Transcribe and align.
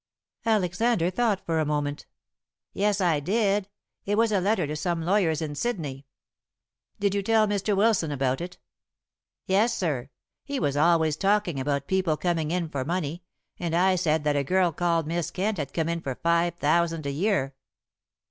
Alexander 0.47 1.11
thought 1.11 1.45
for 1.45 1.59
a 1.59 1.63
moment. 1.65 2.07
"Yes, 2.73 2.99
I 3.01 3.19
did. 3.19 3.69
It 4.03 4.17
was 4.17 4.31
a 4.31 4.41
letter 4.41 4.65
to 4.65 4.75
some 4.75 5.03
lawyers 5.03 5.43
in 5.43 5.53
Sydney." 5.53 6.07
"Did 6.99 7.13
you 7.13 7.21
tell 7.21 7.45
Mr. 7.45 7.77
Wilson 7.77 8.11
about 8.11 8.41
it?" 8.41 8.57
"Yes, 9.45 9.75
sir. 9.77 10.09
He 10.43 10.59
was 10.59 10.75
always 10.75 11.15
talking 11.17 11.59
about 11.59 11.85
people 11.85 12.17
coming 12.17 12.49
in 12.49 12.67
for 12.69 12.83
money, 12.83 13.21
and 13.59 13.75
I 13.75 13.95
said 13.95 14.23
that 14.23 14.35
a 14.35 14.43
girl 14.43 14.71
called 14.71 15.05
Miss 15.05 15.29
Kent 15.29 15.59
had 15.59 15.71
come 15.71 15.87
in 15.87 16.01
for 16.01 16.15
five 16.15 16.55
thousand 16.55 17.05
a 17.05 17.11
year." 17.11 17.53